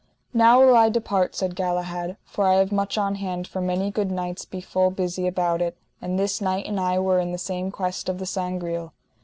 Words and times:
Now 0.33 0.59
will 0.65 0.75
I 0.75 0.89
depart, 0.89 1.35
said 1.35 1.55
Galahad, 1.55 2.17
for 2.25 2.47
I 2.47 2.55
have 2.55 2.71
much 2.71 2.97
on 2.97 3.13
hand, 3.17 3.47
for 3.47 3.61
many 3.61 3.91
good 3.91 4.09
knights 4.09 4.45
be 4.45 4.59
full 4.59 4.89
busy 4.89 5.27
about 5.27 5.61
it, 5.61 5.77
and 6.01 6.17
this 6.17 6.41
knight 6.41 6.65
and 6.65 6.79
I 6.79 6.97
were 6.97 7.19
in 7.19 7.31
the 7.33 7.37
same 7.37 7.69
quest 7.69 8.09
of 8.09 8.17
the 8.17 8.25
Sangreal. 8.25 8.93